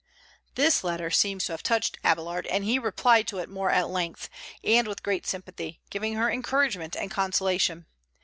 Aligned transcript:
This 0.55 0.83
letter 0.83 1.11
seems 1.11 1.45
to 1.45 1.53
have 1.53 1.61
touched 1.61 2.01
Abélard, 2.01 2.47
and 2.49 2.63
he 2.63 2.79
replied 2.79 3.27
to 3.27 3.37
it 3.37 3.47
more 3.49 3.69
at 3.69 3.87
length, 3.87 4.29
and 4.63 4.87
with 4.87 5.03
great 5.03 5.27
sympathy, 5.27 5.79
giving 5.91 6.15
her 6.15 6.27
encouragement 6.31 6.95
and 6.95 7.11
consolation. 7.11 7.85